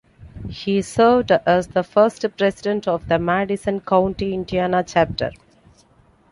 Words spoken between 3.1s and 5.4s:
Madison County, Indiana chapter.